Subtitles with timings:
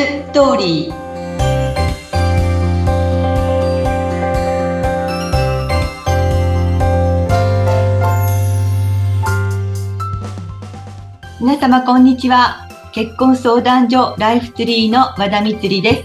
[0.00, 0.94] ストーリー
[11.38, 16.04] 皆様こんにちは結婚相談所ライフツリーの和田光で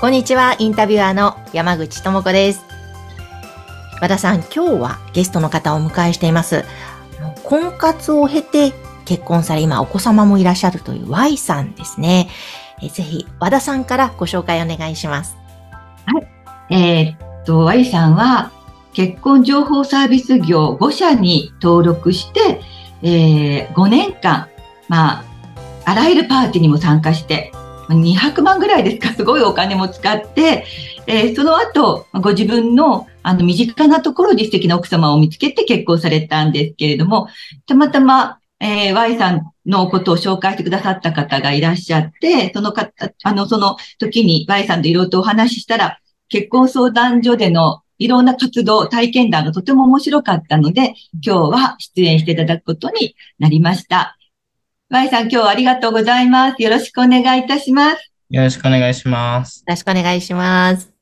[0.00, 2.60] こんにちはインタビュアーの山口智子です
[4.00, 6.64] 和田さん今日はゲストの方をお迎えしています
[7.42, 8.72] 婚活を経て
[9.06, 12.28] 結婚され、今お子様もいらっしゃるという Y さんですね。
[12.82, 15.36] えぜひ、和田さんからご紹介お願いします。
[16.06, 16.74] はい。
[16.74, 18.50] えー、っと、Y さんは、
[18.92, 22.60] 結婚情報サービス業5社に登録して、
[23.02, 24.48] えー、5年間、
[24.88, 25.24] まあ、
[25.84, 27.52] あらゆるパーティーにも参加して、
[27.88, 30.64] 200万ぐらいですか、すごいお金も使って、
[31.06, 37.28] えー、その後、ご自分のあの身近なところで素敵な奥様を見つけて結婚されたんですけれども、
[37.66, 42.90] たまたま、えー、Y さんのことを紹介してくださった方がいらっしゃって、その方、
[43.22, 54.16] あの、その時に Y さんといろいろとお話ししたら、結婚相談所でのいろんな活動、体験談がとても面白かったので、今日は出演していただくことになりました。
[54.88, 56.62] Y さん、今日はありがとうございます。
[56.62, 58.12] よろしくお願いいたします。
[58.30, 59.60] よろしくお願いします。
[59.60, 60.92] よろしくお願いします。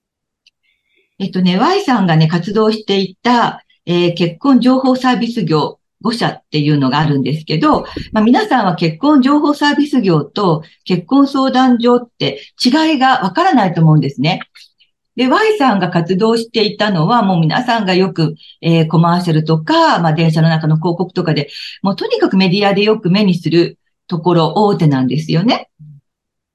[1.19, 14.41] えっとね、Y さんがね、活動していた、えー、結婚情報サービス業5社っていうのがあるんですけど、まあ、皆さんは結婚情報サービス業と結婚相談所って違いがわからないと思うんですね。
[15.17, 21.49] で、Y さんが活動していたのは、もう皆さんがよく、えー、コマーシャルとか、まあ、電車の中の広告とかで、
[21.83, 25.71] もうとにかくメディアでよく目にするところ大手なんですよね。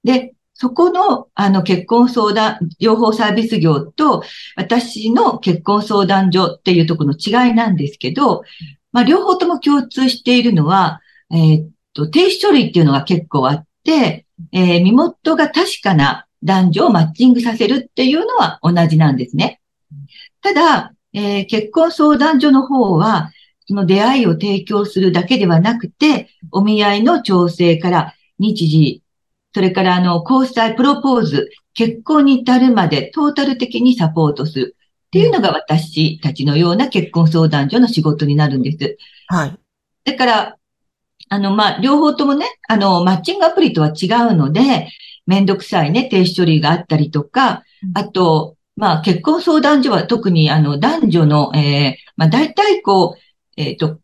[0.04, 4.22] で、そこの、あの、結婚相談、情報サービス業と、
[4.56, 8.42] 私の結婚相談所っていうところの違いなんですけど、
[8.92, 19.60] まあ、両方とも共通しているのは、えー、っと、停止書類っていうのが結構あって、えー、身元が確かな男女をマッチングさせるっていうのは同じなんですね。
[20.42, 23.30] ただ、えー、結婚相談所の方は、
[23.66, 29.02] その出会いを提供するだけではなくて、お見合いの調整から日時、
[29.54, 34.76] それからあの、交際、プロポーズ、結婚に至るまでトータル的にサポートする。
[35.10, 38.96] っていうのが私たちのような結婚相談所の仕事になるんです。
[39.26, 39.58] はい。
[40.04, 40.56] だから、
[41.28, 44.88] あの、まあ、両方ともね、あの、マッチングアプリとは違うので、
[45.26, 53.20] めんどくさいね、停止処理があったりとか、あと、まあ、結婚相談所は特にあの、男女の、えー、まあ、大体こう、
[53.56, 53.98] えっ、ー、と、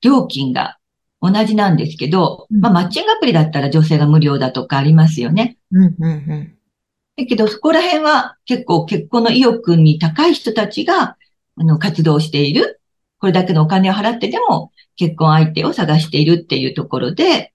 [0.00, 0.78] 料金が
[1.20, 5.56] 同じなんですけど、まあ、マッチングアプリだったら女性が無料だとかありますよね。
[5.72, 6.54] うん、うん、うん。
[7.22, 11.16] だけど、そこら辺は結構結婚の意欲に高い人たちが、
[11.56, 12.80] あの、活動している。
[13.18, 17.52] これだけのお金を払ってでも結婚相手を探しているっていうところで、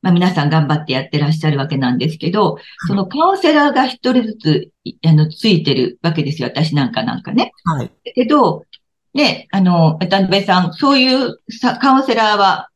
[0.00, 4.70] まあ皆さん頑張ってやってらっしゃるわけなんですけど、そのカウンセラーが一人ずつ、
[5.04, 6.48] あの、ついてるわけですよ。
[6.48, 7.52] 私なんかなんかね。
[7.64, 7.86] はい。
[7.86, 8.64] だけど、
[9.12, 11.38] ね、あの、渡辺さん、そういう
[11.80, 12.68] カウンセラーは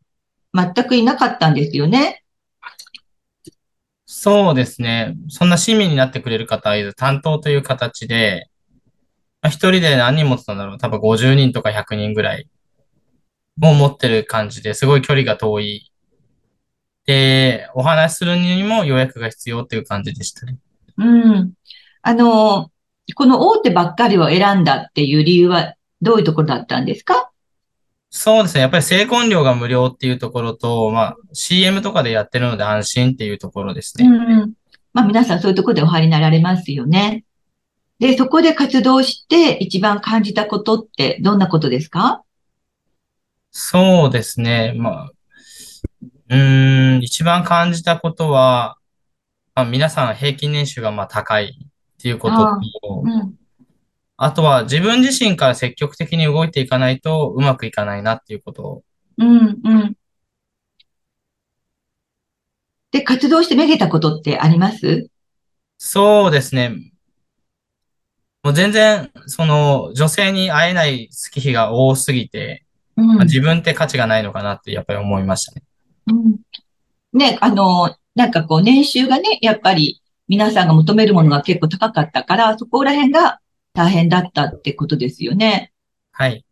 [0.53, 2.23] 全くいなかったんですよね。
[4.23, 5.15] そうですね。
[5.31, 8.51] そんな市民になってくれる方はいる担当という形で、
[9.41, 12.47] まあ、一人で何人持ってたんだろう多分50人とか100人ぐらい
[13.57, 15.91] も持ってる感じですごい距離が遠い。
[17.07, 20.59] で、お話しするにも予約が必要っていう感じでしたね。
[20.99, 21.05] う
[21.41, 21.53] ん。
[22.03, 22.71] あの、
[23.15, 27.30] この大手ばっかりを選んだっていう理由はどういうところだったんですか？
[28.13, 28.63] そうですね。
[28.63, 34.05] やっぱり成婚料が無料っていうところと、まあ CM とかでやってるので安心っていうところですね。
[34.05, 34.11] う
[34.47, 34.53] ん。
[34.93, 37.25] まあ皆さんそういうところでお入りになられますよね。
[38.01, 42.25] で、そこで活動して一番感じたことってどんなことですか？
[43.53, 44.75] そうですね。
[44.77, 45.11] まあ、
[46.31, 48.77] うん、一番感じたことは、
[49.55, 53.35] まあ、皆さん平均年収がまあ高いっていうことと、うん、
[54.23, 58.85] あとは自分自身から積極的に動いていかないとうまくいかないなっていうことを。
[59.17, 59.97] うん、うん。
[62.91, 65.09] で、活動してめげたことってあります？
[65.79, 66.93] そうですね。
[68.43, 72.67] もう全然、その、女性に会えない月日が多すぎて、
[72.97, 75.63] うん、まあ、自分って価値がないのかなってやっぱり思いましたね。
[76.09, 76.37] うん。
[77.15, 83.40] ね、あの、なんかこう年収がね、やっぱり皆さんが求めるものが結構高かったから、そこら辺が
[83.73, 85.73] 大変だったってことですよね。
[86.13, 86.45] はい。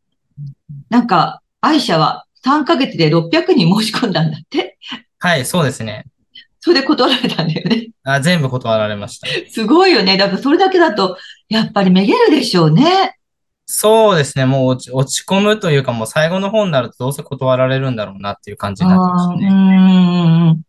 [0.89, 4.79] なんか、愛車は3ヶ月で600人申し込んだんだって
[5.19, 6.07] はい、そうですね。
[6.61, 7.91] それで断られたんだよね。
[8.05, 9.27] あ、全部断られました。
[9.51, 10.17] すごいよね。
[10.17, 11.17] だからそれだけだと、
[11.49, 13.19] やっぱりめげるでしょうね。
[13.67, 14.47] そうですね。
[14.47, 19.47] もう落ち落ち込むというか、もう最後の方になるとどうせ断られるんだろうなっていう感じになってますね。
[19.47, 20.63] うん。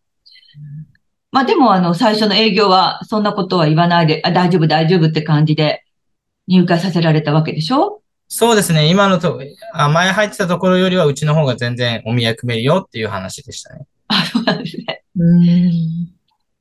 [1.31, 5.83] まあでもあの、最初の営業はそんなことは言わないで、あ、大丈夫大丈夫って感じで
[6.49, 8.01] 入会させられたわけでしょ？
[8.27, 8.89] そうですね。
[8.89, 9.41] 今のと、
[9.73, 13.85] あ、前入ってたところよりはうちの方が全然お見役めるよっていう話でしたね。
[14.07, 15.03] あ、そうなんですね。
[15.17, 16.11] うん。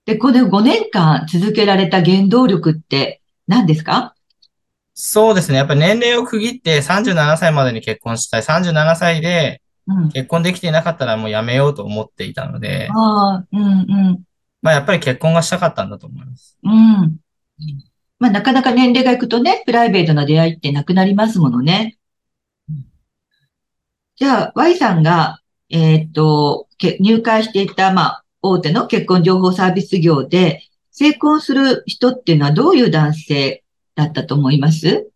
[0.07, 4.15] で、この5年間続けられた原動力って何ですか？
[4.95, 5.59] そうですね。
[5.59, 8.43] やっぱり年齢を区切って37歳までに結婚したい。
[8.43, 10.09] 37歳でうん。
[10.11, 13.65] 結婚できていなかったらもうやめようと思っていたので、ああ、うんう
[14.13, 14.23] ん。
[14.61, 16.59] まあやっぱり結婚がしたかったんだと思います。
[16.63, 17.17] うん。
[18.19, 21.97] まあ、なかなか年齢がいくとね、プライベートな出会いってなくなりますものね。
[24.17, 33.63] じゃあ、Y さんが、えーっと、け入会していた、まあ、大手の結婚情報サービス業で、成婚する人っていうのはどういう男性
[33.95, 35.11] だったと思います？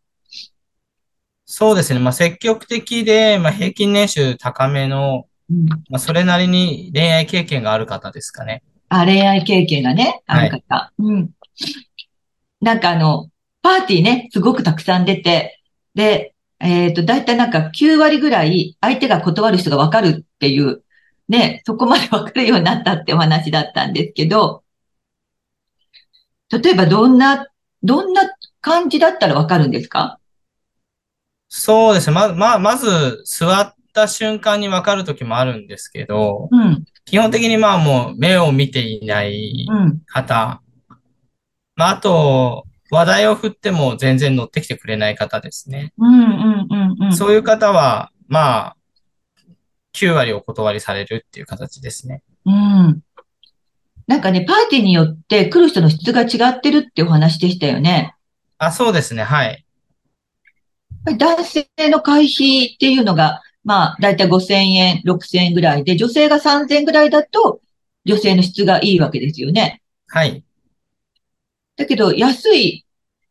[1.45, 1.99] そうですね。
[1.99, 5.67] まあ積極的で、まあ平均年収高めの、うん。
[5.67, 8.63] まあそれなりに恋愛経験がある方ですかね。
[8.91, 10.93] あ、恋愛経験がね、ある方。
[10.99, 11.31] うん。
[12.63, 13.29] なんかあの、
[13.61, 15.61] パーティーね、すごくたくさん出て、
[15.95, 20.83] で、えっと、だいたいなんか9割ぐらい相手が断る人がわかるっていう、
[21.29, 24.63] ね、そこまでわかるようになったってお話だったんですけど、
[26.51, 27.47] 例えばどんな、
[27.83, 28.23] どんな
[28.61, 30.21] 感じだったらわかるんですか？
[31.49, 32.15] そうですね。
[32.15, 40.62] ま、まあ、まず座った瞬間にわかる時もあるんですけど、うん、基本的にまあもう目を見ていないうん、方。
[41.83, 45.93] まああと、話題を振っても全然乗ってきてくれない方ですね。
[45.99, 47.17] うん、うん、うん、うん。
[47.17, 48.77] そういう方は、まあ、
[49.95, 52.23] 9割お断りされるっていう形ですね。
[52.47, 53.01] うん。
[54.07, 58.15] なんかね、パーティーによって来る人の質が違ってるってお話でしたよね。
[58.59, 59.25] あ、そうですね。
[59.25, 59.67] はい。
[61.19, 67.61] 男性の会費っていうのが、まあ、だいたい5000円、6000円ぐらいで、女性が3000円ぐらいだと、
[68.05, 69.83] 女性の質がいいわけですよね。
[70.07, 70.45] はい。
[71.77, 72.85] だけど、安い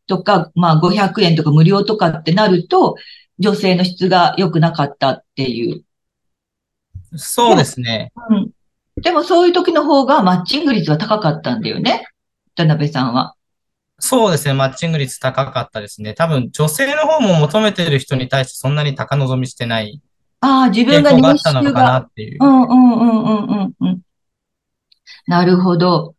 [0.06, 2.96] とか、まあ、500円とか無料とかってなると、
[3.38, 5.84] 女性の質が良くなかったっていう。
[7.16, 8.12] そうですね。
[8.30, 8.50] うん。
[9.00, 12.06] でも、そういう時の方がマッチング率は高かったんだよね。
[12.54, 13.34] 田辺さんは。
[13.98, 14.54] そうですね。
[14.54, 16.14] マッチング率高かったですね。
[16.14, 20.02] 多分、女性の方も求めてる人に対してそんなに高望みしてない
[20.40, 22.00] ああ、自分があが年ったのかな。
[22.00, 22.46] っていうう。
[22.46, 24.00] んうんうんうんうんうん。
[25.26, 26.16] なるほど。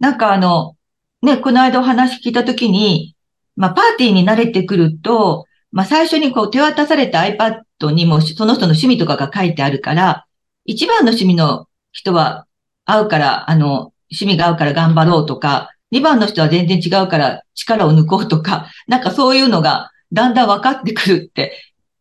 [0.00, 0.74] なんかあの、
[1.22, 3.16] ね、この間お話聞いたときに、
[3.56, 10.26] まあ、パーティーに慣れてくると、まあ、最初にこう手渡された iPad にもその人の趣味とかが書いてあるから、
[10.64, 12.46] 一番の趣味の人は
[12.84, 21.52] 合うから、あの、趣味が合うから頑張ろうとか、二番の人は全然違うから力を抜こうとか、 なんかそういうのがだんだん分かってくるって、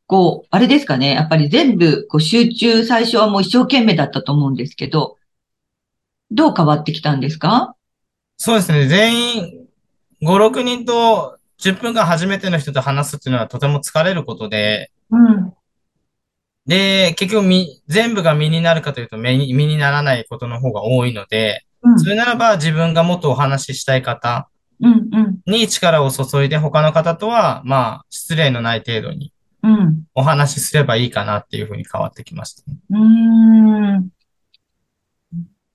[0.06, 1.14] こう、あれですかね。
[1.16, 5.18] やっぱり全部こう集中、最初はもう一生懸命だったと思うんですけど、
[6.32, 7.77] どう変わってきたんですか？
[8.38, 8.88] そうですね。
[8.88, 9.68] 全員、
[10.22, 15.54] 5、6人と10分間初めての人と話すっていうのはとても疲れることで、うん。
[16.68, 22.00] で、結局み、全部が身になるかというと身に身にならないことの方が多いので、うん。
[22.00, 24.48] それならば自分がもっとお話ししたい方。
[25.48, 30.04] に力を注いで他の方とは、まあ、失礼のない程度にうん。
[30.14, 32.78] お話しすればいいかなっていうふうに変わってきましたね。
[32.92, 34.10] うーん。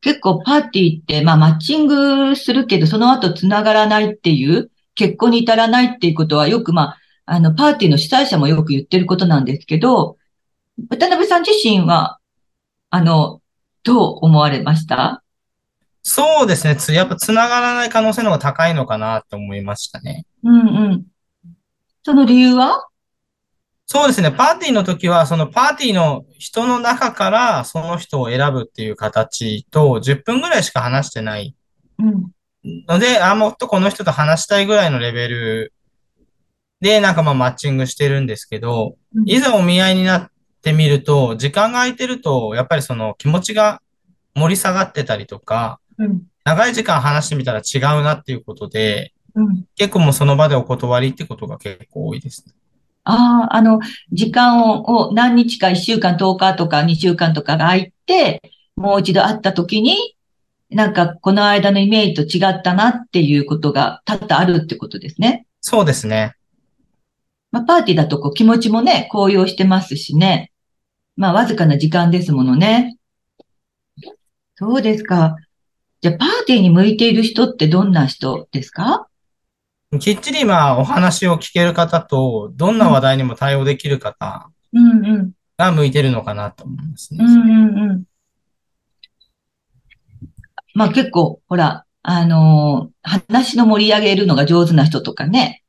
[0.03, 10.19] 結構パーティーって、まあマッチングするけど、その後繋がらないっていう、結婚に至らないっていうことはよくまあ、あの、パーティーの主催者もよく言ってることなんですけど、
[10.91, 12.19] 渡辺さん自身は、
[12.91, 13.41] あの、
[13.85, 15.23] どう思われました？
[16.03, 16.77] そうですね。
[16.77, 20.27] つ、やっぱ繋がらない可能性の方が高いのかなと思いましたね。
[20.43, 20.63] うんう
[20.97, 21.05] ん。
[22.03, 22.89] その理由は？
[23.93, 24.33] そうですね。
[24.33, 31.55] パーティーの時は、そのパーティーの人の中からその人を選ぶっていう形と、10分ぐらいしか話してない
[31.99, 32.31] うん。
[32.89, 35.75] ので、あ、もっとこの人と話したいぐらいのレベル
[36.81, 40.31] で、なんかまあマッチングしてるんですけど、うんいざお見合いになっ
[40.63, 43.83] てみると、時間が空いてると、やっぱりその気持ちが
[44.35, 46.23] 盛り下がってたりとか、うん。
[46.47, 49.67] 長い時間話してみたら違うなっていうことで、うん。
[49.77, 52.55] 結構もうその場でお断りってことが結構多いですね。
[53.05, 53.81] ああ、あの、
[54.13, 58.41] 時間をを何日か1週間、10日とか2週間とかが空いて、
[58.77, 59.97] もう一度会った時に、
[60.71, 65.47] なんかこの間のイメージと違ったなっていうことが多々あるってことですね。
[65.61, 66.35] そうですね。
[67.51, 70.51] まあ、パーティーだとこう気持ちもね、高揚してますしね。
[71.17, 72.97] まあ、わずかな時間ですものね。
[74.55, 75.37] そうですか。
[76.01, 79.09] じゃあ、パーティーに向いている人ってどんな人ですか？
[79.99, 85.33] きっちりまあお話を聞ける方と、どんな話題にも対応できる方うんうん。
[85.59, 87.29] が向いてるのかなと思いますねう。
[87.29, 88.05] んうんうん。
[90.75, 95.63] まあ結構、ほら、あの話の盛り上げるのが上手な人とかね。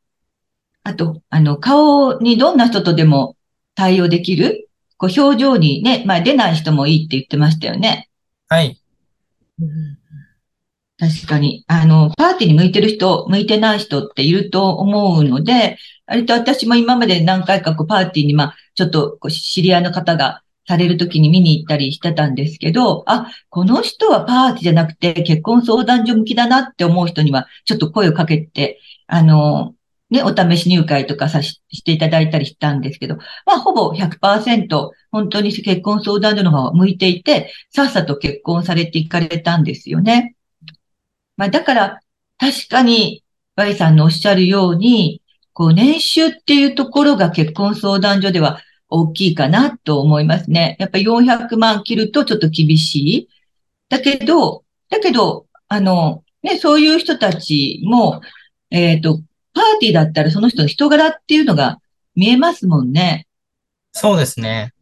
[0.84, 3.36] あと、あの、顔にどんな人とでも
[3.76, 8.10] 対応できる、こう表情にね、まあ出ない人もいいって言ってましたよね。
[8.48, 8.80] はい。
[11.04, 11.66] 確かに。
[11.68, 29.76] あの、パーティーに向いてる人、向いてない人っていると思うので、割と私も今まで何回かこうパーティーに、まあ、ちょっとこう知り合いの方がされるときに見に行ったりしてたんですけど、あ、この人はパーティーじゃなくて結婚相談所向きだなって思う人には、ちょっと声をかけて、あの、
[30.10, 40.36] ね、お試し入会とかさしていただいたりしたんですけど、まあ、ほぼ100%本当に結婚相談所の方が向いていて、さっさと結婚されていかれたんですよね。
[41.44, 42.00] まあ、だから、
[42.38, 43.22] 確かに、
[43.58, 45.22] バイさんのおっしゃるように、
[45.52, 50.78] こう、年収っていうところが結婚相談所では大きいかなと思いますね。
[50.80, 53.30] やっぱ400万切るとちょっと厳しい。
[53.90, 58.22] だけど、だけど、あの、ね、そういう人たちも、
[58.72, 59.20] えっ、ー、と、
[59.54, 61.82] パーティーだったらその人の人柄っていうのが
[62.16, 63.28] 見えますもんね。
[63.92, 64.74] そうですね。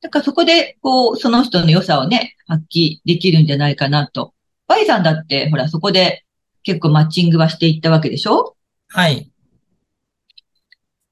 [0.00, 4.32] だからそこで、こう、その人の良さをね、発揮できるんじゃないかなと。
[4.66, 6.24] バイさんだって、ほら、そこで
[6.62, 8.56] 結構マッチングはしていったわけでしょ？
[8.88, 9.30] はい。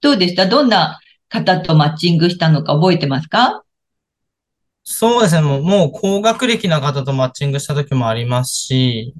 [0.00, 0.46] どうでした？
[0.49, 3.62] どんな方とマッチングしたのか覚えてますか？
[4.82, 5.40] そうですね。
[5.40, 9.14] もう、もう高学歴な方とマッチングした時もありますし、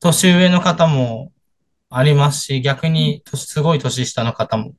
[0.00, 1.30] 年上の方も
[1.90, 4.72] ありますし、逆にすごい年下の方も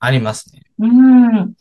[0.00, 0.62] ありますね。
[0.78, 1.54] うん。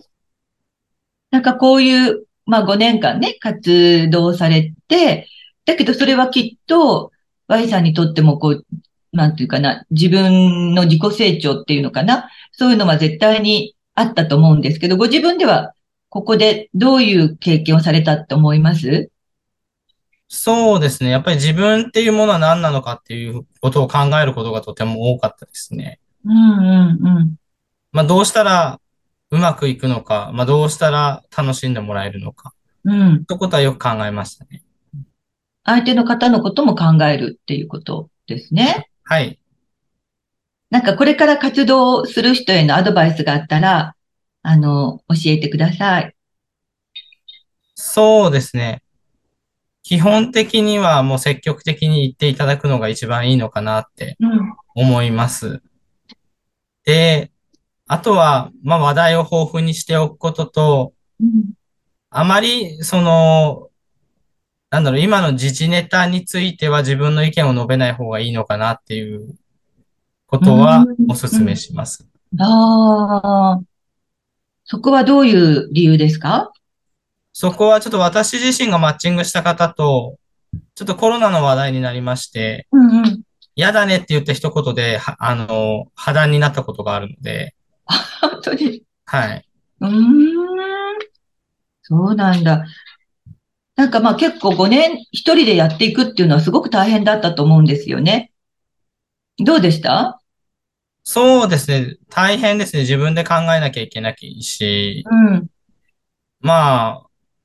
[1.29, 5.27] なんかこういう、まあ5年間ね、活動されて、
[5.65, 7.12] だけどそれはきっと、
[7.48, 8.65] Y さんにとってもこう、
[9.13, 15.74] なんていうかな、自分の自己成長っていうのかな、そういうのは絶対にあったと思うんですけど、ご自分では
[16.10, 19.10] ここでどういう経験をされたって思います？
[20.27, 21.12] そうですね。
[21.12, 26.00] やっぱり自分っていうものは何なのかっていうことを考えることがとても多かったですね。
[26.25, 27.36] うんうんうん。
[27.91, 28.79] まあどうしたら
[29.29, 32.53] うまくいくのか、まあどうしたら楽しんでもらえるのか。
[32.84, 33.25] うん。
[33.25, 34.63] ということはよく考えましたね。
[35.65, 38.89] 相手の方のことも考えるっていうことですね。
[39.03, 39.39] はい。
[40.69, 43.95] なんかこれから活動する人へのアドバイスがあったら、
[44.43, 46.15] あの、教えてください。
[47.74, 48.84] そうですね。
[49.81, 54.17] 基本的にはもう積極的に言っていただくのが一番いいのかなって
[54.75, 55.48] 思います。
[55.48, 55.62] うん、
[56.86, 57.31] で、
[57.88, 61.53] あとは、まあ話題を豊富にしておくことと、うん、
[62.10, 63.69] あまり、その、
[64.75, 69.36] なんだろう、今の時事ネタについては自分の意見を述べない方がいいのかなっていう
[70.27, 72.05] ことはお勧めします。
[72.38, 73.62] ああ。
[74.65, 76.51] そこはどういう理由ですか？
[77.32, 80.17] そこはちょっと私自身がマッチングした方と、
[80.74, 83.22] ちょっとコロナの話題になりまして、うんうん、
[83.55, 87.55] 嫌だねって言った一言で、あの、破談になったことがあるので。
[88.20, 88.84] 本当に？
[89.05, 89.46] はい。
[89.79, 90.36] うん。
[91.84, 92.65] そうなんだ。
[93.75, 98.32] なんかまあ結構5年一人でやっていくっていうのはすごく大変だったと思うんですよね。
[99.38, 100.22] どうでした？
[101.03, 101.98] そうですね。
[102.10, 102.82] 大変ですね。
[102.84, 105.03] 自分で考えなきゃいけないし。
[105.10, 105.48] うん。
[106.39, 107.03] まあ、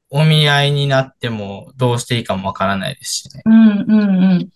[0.09, 3.43] お見合いになってもどうしていいかもわからないですしね。
[3.45, 4.49] うんうんうん。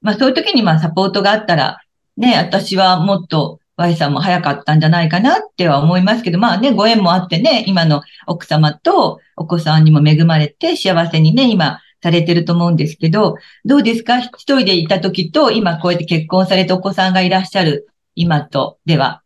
[0.00, 1.80] まあそういう時にまあサポートがあったら、
[2.16, 14.18] ね、私はもっと Y さんも早かったんじゃないかなっては思いますけど、まあね、ご縁もあってね、今の奥様とお子さんにも恵まれて幸せにね、今されてると思うんですけど、どうですか？
[14.18, 19.22] 一人でいた時と今こうやって結婚されてお子さんがいらっしゃる今とでは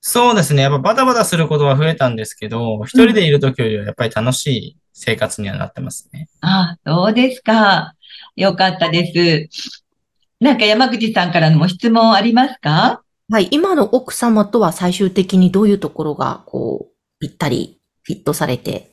[0.00, 0.62] そうですね。
[0.62, 6.28] やっぱバタバタすることは増えたんですけど、一人でいるときよりはやっぱり楽しい生活にはなってますね。
[6.40, 7.94] ああ、そうですか。
[8.36, 9.74] よかったです。
[10.40, 13.02] なんか山口さんからのも質問ありますか？
[13.30, 13.48] はい。
[13.50, 18.90] 今の奥様とは最終的にどういうところが、こう、ぴったりフィットされて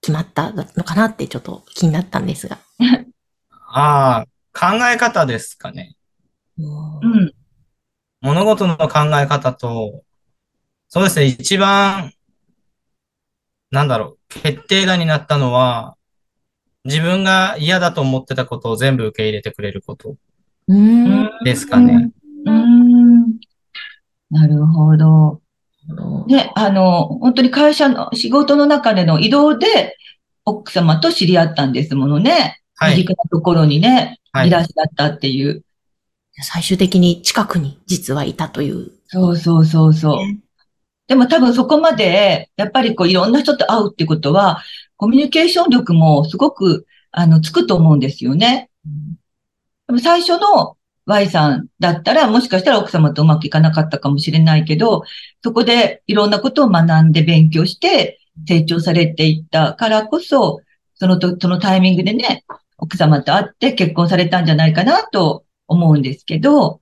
[0.00, 2.58] 決まったのかなってちょっと気になったんですが。
[3.50, 5.94] ああ、考え方ですかね。
[6.58, 7.32] うん。
[8.20, 10.02] 物事の考え方と、
[10.88, 12.12] そうですね、一番、
[13.70, 15.96] なんだろう、決定打になったのは、
[16.84, 20.16] 自分が嫌だと思ってたことを全部受け入れてくれること
[21.44, 22.10] ですかね。
[22.46, 22.95] うん。
[24.30, 25.40] なるほど。
[26.26, 29.96] ね、あの、本当に会社の仕事の中での移動で
[30.44, 32.60] 奥様と知り合ったんですものね。
[32.74, 32.96] はい。
[32.96, 35.62] 身近なところにね、はい、いらっしゃったっていう。
[36.42, 38.90] 最終的に近くに実はいたという。
[39.06, 40.16] そうそうそうそう。
[40.16, 40.38] ね
[41.08, 44.64] でも多分そこまで、やっぱりこういろんな人と会うってことは、
[44.96, 46.84] コミュニケーション力もすごく
[47.18, 48.68] あの、つくと思うんですよね。
[49.86, 55.04] でも最初の Y さんだったら、もしかしたら奥様とうまくいかなかったかもしれないけど、
[55.42, 60.60] そこでいろんなことを学んで勉強して成長されていったからこそ、
[60.94, 62.44] そのと、そのタイミングでね、
[62.78, 66.80] 奥様と会って結婚されたんじゃないかなと思うんですけど、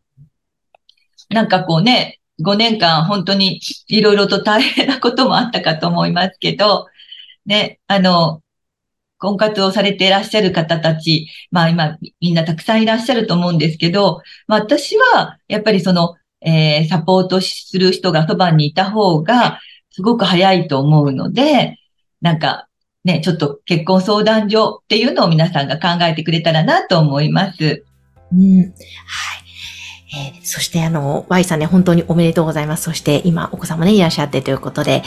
[1.28, 6.86] なんかこうね、5年間本当にいろいろと大変なこともあったかと思いますけど、
[7.46, 8.42] ね、あの、
[9.24, 21.78] 婚活をされていらっしゃる方たち、まあ今みんなたくさんいらっしゃると思うんですけど、まあ私はやっぱりその、えー、サポートする人がそばにいた方がすごく早いと思うので、
[22.20, 22.68] なんか
[23.04, 27.84] ね、ちょっと結婚相談所っていうのを皆さんが考えてくれたらなと思います。
[28.32, 28.60] うん。
[28.60, 28.74] はい。
[30.16, 32.84] えー、そしてあの、Y さんね、本当におめでとうございます。
[32.84, 35.02] そして今、お子様ね、いらっしゃってということで、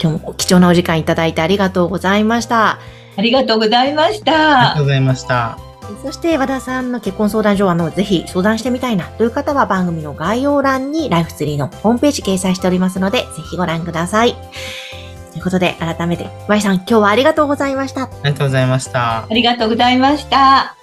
[0.00, 2.78] 今日も貴重なお時間いただいてありがとうございました。
[3.16, 4.32] ありがとうございました。
[4.32, 5.58] ありがとうございました。
[6.02, 14.34] そして和田さんの結婚相談所は、あの、ぜひ相談してみたいなという方は番組の概要欄にライフツリーのホームページ掲載しておりますので、ぜひご覧ください。
[15.32, 18.04] ということで、改めて、Y さん、今日はありがとうございました。
[18.04, 19.24] ありがとうございました。
[19.24, 20.81] ありがとうございました。